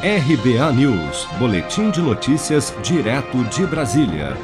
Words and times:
RBA 0.00 0.72
News, 0.74 1.26
Boletim 1.40 1.90
de 1.90 2.00
Notícias, 2.00 2.72
direto 2.84 3.42
de 3.46 3.66
Brasília. 3.66 4.36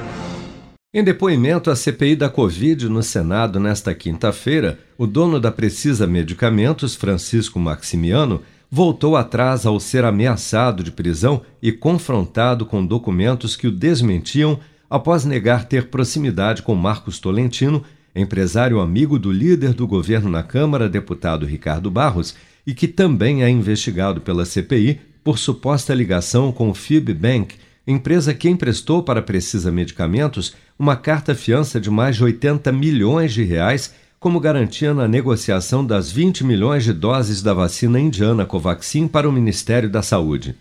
Em 0.93 1.05
depoimento 1.05 1.71
à 1.71 1.77
CPI 1.77 2.17
da 2.17 2.29
Covid 2.29 2.89
no 2.89 3.05
Senado 3.05 3.61
nesta 3.61 3.95
quinta-feira, 3.95 4.81
o 4.99 5.07
dono 5.07 5.39
da 5.39 5.53
Precisa 5.53 6.09
Medicamentos, 6.09 6.97
Francisco 6.97 7.61
Maximiano, 7.61 8.43
voltou 8.69 9.17
atrás 9.17 9.65
ao 9.65 9.79
ser 9.79 10.05
ameaçado 10.05 10.83
de 10.83 10.91
prisão 10.91 11.41
e 11.63 11.71
confrontado 11.71 12.67
com 12.67 12.85
documentos 12.85 13.55
que 13.55 13.69
o 13.69 13.73
desmentiam 13.73 14.59
após 14.91 15.25
negar 15.25 15.67
ter 15.67 15.87
proximidade 15.87 16.63
com 16.63 16.75
Marcos 16.75 17.21
Tolentino, 17.21 17.85
empresário 18.13 18.81
amigo 18.81 19.21
do 19.21 19.31
líder 19.31 19.73
do 19.73 19.87
governo 19.87 20.29
na 20.29 20.43
Câmara, 20.43 20.89
deputado 20.89 21.47
Ricardo 21.47 21.93
Barros, 21.93 22.35
e 22.67 22.75
que 22.75 22.89
também 22.89 23.45
é 23.45 23.49
investigado 23.49 24.21
pela 24.21 24.45
CPI 24.45 25.14
por 25.25 25.39
suposta 25.39 25.95
ligação 25.95 26.53
com 26.53 26.69
o 26.69 26.75
Fibbank, 26.75 27.57
empresa 27.87 28.35
que 28.35 28.49
emprestou 28.49 29.03
para 29.03 29.23
Precisa 29.23 29.73
Medicamentos 29.73 30.55
uma 30.79 30.97
carta-fiança 30.97 31.81
de 31.81 31.91
mais 31.91 32.17
de 32.17 32.25
80 32.25 32.71
milhões 32.71 33.33
de 33.33 33.43
reais 33.43 33.95
como 34.21 34.39
garantia 34.39 34.93
na 34.93 35.09
negociação 35.09 35.85
das 35.85 36.13
20 36.13 36.45
milhões 36.45 36.85
de 36.85 36.93
doses 36.93 37.43
da 37.43 37.55
vacina 37.55 37.99
indiana 37.99 38.45
Covaxin 38.45 39.09
para 39.09 39.29
o 39.29 39.33
Ministério 39.33 39.89
da 39.89 40.03
Saúde. 40.03 40.55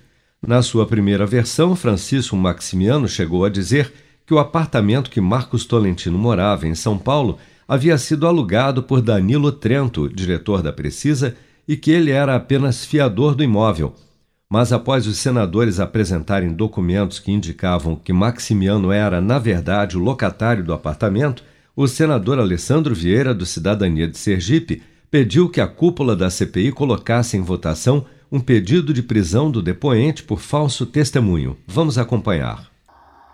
Na 0.45 0.61
sua 0.61 0.85
primeira 0.85 1.25
versão, 1.25 1.75
Francisco 1.75 2.35
Maximiano 2.35 3.07
chegou 3.07 3.43
a 3.43 3.49
dizer 3.49 3.91
que 4.25 4.33
o 4.33 4.39
apartamento 4.39 5.09
que 5.09 5.21
Marcos 5.21 5.65
Tolentino 5.65 6.17
morava 6.17 6.67
em 6.67 6.75
São 6.75 6.97
Paulo 6.97 7.37
havia 7.67 7.97
sido 7.97 8.27
alugado 8.27 8.83
por 8.83 9.01
Danilo 9.01 9.51
Trento, 9.51 10.09
diretor 10.09 10.61
da 10.61 10.71
Precisa, 10.71 11.35
e 11.65 11.77
que 11.77 11.91
ele 11.91 12.11
era 12.11 12.35
apenas 12.35 12.85
fiador 12.85 13.35
do 13.35 13.43
imóvel 13.43 13.95
mas 14.49 14.71
após 14.71 15.07
os 15.07 15.17
senadores 15.17 15.79
apresentarem 15.79 16.53
documentos 16.53 17.19
que 17.19 17.31
indicavam 17.31 17.95
que 17.95 18.13
Maximiano 18.13 18.91
era, 18.91 19.19
na 19.19 19.39
verdade, 19.39 19.97
o 19.97 20.01
locatário 20.01 20.63
do 20.63 20.73
apartamento, 20.73 21.43
o 21.75 21.87
senador 21.87 22.39
Alessandro 22.39 22.93
Vieira, 22.93 23.33
do 23.33 23.45
Cidadania 23.45 24.07
de 24.07 24.17
Sergipe, 24.17 24.83
pediu 25.09 25.49
que 25.49 25.59
a 25.59 25.67
cúpula 25.67 26.15
da 26.15 26.29
CPI 26.29 26.71
colocasse 26.71 27.35
em 27.35 27.41
votação 27.41 28.05
um 28.31 28.39
pedido 28.39 28.93
de 28.93 29.03
prisão 29.03 29.51
do 29.51 29.61
depoente 29.61 30.23
por 30.23 30.39
falso 30.39 30.85
testemunho. 30.85 31.57
Vamos 31.67 31.97
acompanhar. 31.97 32.67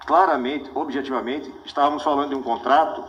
Claramente, 0.05 0.69
objetivamente, 0.75 1.49
estávamos 1.65 2.03
falando 2.03 2.29
de 2.29 2.35
um 2.35 2.43
contrato 2.43 3.05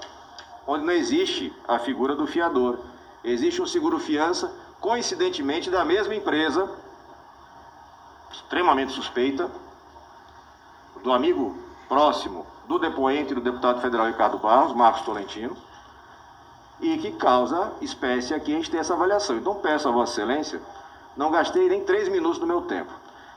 onde 0.67 0.85
não 0.85 0.93
existe 0.93 1.53
a 1.67 1.79
figura 1.79 2.15
do 2.15 2.27
fiador. 2.27 2.79
Existe 3.25 3.61
um 3.61 3.67
seguro-fiança, 3.67 4.53
coincidentemente, 4.81 5.69
da 5.69 5.85
mesma 5.85 6.15
empresa 6.15 6.69
extremamente 8.33 8.93
suspeita, 8.93 9.51
do 11.03 11.13
amigo 11.13 11.57
próximo 11.89 12.47
do 12.69 12.79
depoente 12.79 13.35
do 13.35 13.41
deputado 13.41 13.81
federal 13.81 14.07
Ricardo 14.07 14.39
Barros, 14.39 14.75
Marcos 14.77 15.03
Tolentino, 15.03 15.57
e 16.81 16.97
que 16.99 17.11
causa 17.13 17.73
espécie 17.81 18.33
aqui 18.33 18.53
a 18.53 18.57
gente 18.57 18.71
tem 18.71 18.79
essa 18.79 18.95
avaliação. 18.95 19.37
Então 19.37 19.57
peço 19.57 19.89
a 19.89 19.91
Vossa 19.91 20.13
Excelência, 20.13 20.61
não 21.17 21.31
gastei 21.31 21.69
nem 21.69 21.85
três 21.85 22.09
minutos 22.09 22.39
do 22.39 22.47
meu 22.47 22.63
tempo. 22.63 22.93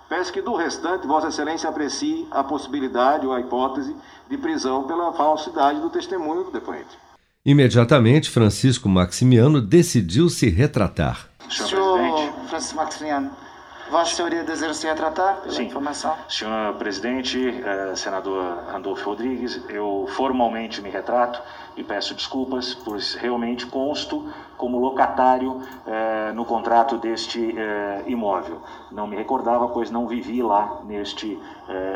Peço 0.08 0.32
que 0.32 0.42
do 0.42 0.56
restante 0.56 1.08
Vossa 1.08 1.30
Excelência 1.30 1.68
aprecie 1.68 2.28
a 2.30 2.44
possibilidade 2.44 3.26
ou 3.26 3.34
a 3.34 3.40
hipótese 3.40 3.96
de 4.30 4.38
prisão 4.38 4.84
pela 4.84 5.12
falsidade 5.14 5.80
do 5.80 5.90
testemunho 5.90 6.44
do 6.44 6.52
depoente. 6.52 6.98
Imediatamente, 7.46 8.30
Francisco 8.30 8.88
Maximiano 8.88 9.60
decidiu 9.60 10.30
se 10.30 10.50
retratar. 10.50 11.28
Senhor 11.50 12.32
Francisco 12.48 12.78
Maximiano, 12.78 13.32
Vossa 13.89 14.16
Senhoria 14.16 14.44
deseja 14.44 14.73
se 14.73 14.88
retratar 14.88 15.42
pela 15.42 15.53
Sim. 15.53 15.66
informação? 15.66 16.16
Senhor 16.30 16.73
presidente, 16.76 17.38
eh, 17.48 17.94
senador 17.95 18.64
Randolfo 18.72 19.09
Rodrigues, 19.09 19.62
eu 19.70 20.08
formalmente 20.16 20.81
me 20.81 20.90
retrato 20.90 21.42
e 21.75 21.84
peço 21.84 22.16
desculpas, 22.16 22.73
pois 22.73 23.13
realmente 23.16 23.66
consto 23.66 24.28
como 24.58 24.80
locatário 24.80 25.62
eh, 25.85 26.31
no 26.34 26.46
contrato 26.46 26.97
deste 26.97 27.53
eh, 27.58 28.03
imóvel. 28.08 28.62
Não 28.91 29.06
me 29.06 29.16
recordava, 29.16 29.68
pois 29.68 29.91
não 29.91 30.08
vivi 30.08 30.41
lá 30.41 30.81
neste 30.85 31.38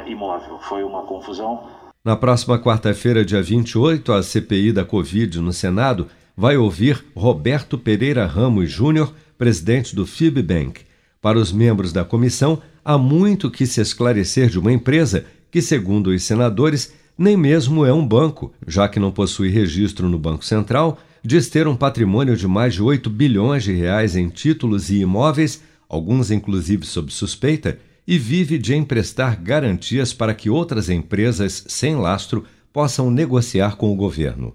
imóvel. 0.05 0.59
Foi 0.61 0.83
uma 0.83 1.03
confusão. 1.03 1.63
Na 2.03 2.15
próxima 2.15 2.57
quarta-feira, 2.57 3.25
dia 3.25 3.41
28, 3.41 4.13
a 4.13 4.23
CPI 4.23 4.71
da 4.71 4.85
Covid 4.85 5.41
no 5.41 5.51
Senado 5.51 6.07
vai 6.35 6.55
ouvir 6.55 7.03
Roberto 7.15 7.77
Pereira 7.77 8.25
Ramos 8.25 8.71
Júnior, 8.71 9.13
presidente 9.37 9.95
do 9.95 10.05
Fibbank. 10.05 10.86
Para 11.21 11.39
os 11.39 11.51
membros 11.51 11.91
da 11.91 12.05
comissão, 12.05 12.61
há 12.83 12.97
muito 12.97 13.49
que 13.49 13.65
se 13.65 13.81
esclarecer 13.81 14.49
de 14.49 14.59
uma 14.59 14.71
empresa 14.71 15.25
que, 15.49 15.61
segundo 15.61 16.07
os 16.07 16.23
senadores, 16.23 16.93
nem 17.17 17.35
mesmo 17.35 17.85
é 17.85 17.91
um 17.91 18.07
banco, 18.07 18.53
já 18.67 18.87
que 18.87 18.99
não 18.99 19.11
possui 19.11 19.49
registro 19.49 20.07
no 20.07 20.19
Banco 20.19 20.45
Central, 20.45 20.99
diz 21.23 21.49
ter 21.49 21.67
um 21.67 21.75
patrimônio 21.75 22.37
de 22.37 22.47
mais 22.47 22.75
de 22.75 22.83
8 22.83 23.09
bilhões 23.09 23.63
de 23.63 23.73
reais 23.73 24.15
em 24.15 24.29
títulos 24.29 24.89
e 24.89 24.99
imóveis, 24.99 25.61
alguns 25.89 26.29
inclusive 26.29 26.85
sob 26.85 27.11
suspeita, 27.11 27.79
e 28.07 28.17
vive 28.17 28.57
de 28.57 28.75
emprestar 28.75 29.41
garantias 29.41 30.13
para 30.13 30.33
que 30.33 30.49
outras 30.49 30.89
empresas 30.89 31.65
sem 31.67 31.95
lastro 31.95 32.45
possam 32.71 33.09
negociar 33.09 33.75
com 33.75 33.91
o 33.91 33.95
governo. 33.95 34.53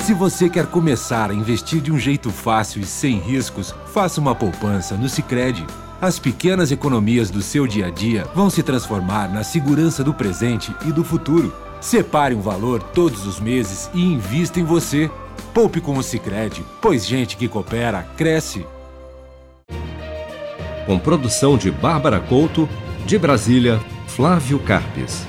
Se 0.00 0.14
você 0.14 0.48
quer 0.48 0.66
começar 0.66 1.30
a 1.30 1.34
investir 1.34 1.82
de 1.82 1.92
um 1.92 1.98
jeito 1.98 2.30
fácil 2.30 2.80
e 2.80 2.86
sem 2.86 3.18
riscos, 3.18 3.74
faça 3.92 4.20
uma 4.20 4.34
poupança 4.34 4.96
no 4.96 5.08
Sicredi. 5.08 5.64
As 6.00 6.16
pequenas 6.16 6.70
economias 6.70 7.28
do 7.28 7.42
seu 7.42 7.66
dia 7.66 7.86
a 7.86 7.90
dia 7.90 8.24
vão 8.32 8.48
se 8.48 8.62
transformar 8.62 9.28
na 9.28 9.42
segurança 9.42 10.04
do 10.04 10.14
presente 10.14 10.72
e 10.86 10.92
do 10.92 11.02
futuro. 11.02 11.52
Separe 11.80 12.36
um 12.36 12.40
valor 12.40 12.80
todos 12.80 13.26
os 13.26 13.40
meses 13.40 13.90
e 13.92 14.00
invista 14.00 14.60
em 14.60 14.64
você. 14.64 15.10
Poupe 15.52 15.80
com 15.80 15.98
o 15.98 16.02
Sicredi, 16.02 16.64
pois 16.80 17.04
gente 17.04 17.36
que 17.36 17.48
coopera 17.48 18.04
cresce. 18.16 18.64
Com 20.86 21.00
produção 21.00 21.58
de 21.58 21.68
Bárbara 21.68 22.20
Couto, 22.20 22.68
de 23.04 23.18
Brasília, 23.18 23.80
Flávio 24.06 24.60
Carpes. 24.60 25.26